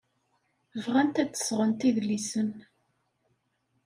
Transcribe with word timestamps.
Bɣant 0.83 1.21
ad 1.21 1.29
d-sɣent 1.33 1.87
idlisen. 1.89 2.49